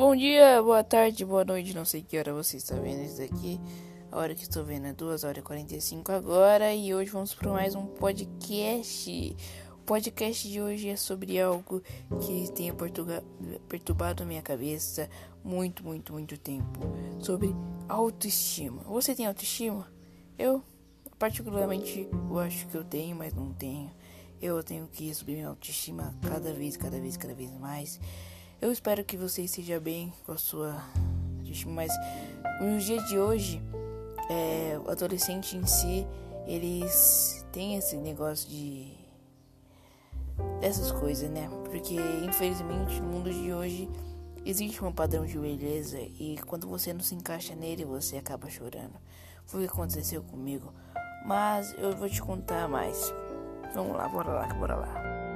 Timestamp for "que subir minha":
24.86-25.48